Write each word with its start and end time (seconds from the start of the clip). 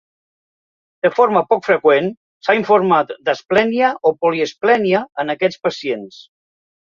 De 1.05 1.09
forma 1.17 1.43
poc 1.49 1.67
freqüent, 1.67 2.07
s'ha 2.47 2.55
informat 2.61 3.13
d'asplènia 3.29 3.91
o 4.11 4.15
poliesplènia 4.25 5.03
en 5.25 5.35
aquests 5.35 5.61
pacients. 5.69 6.19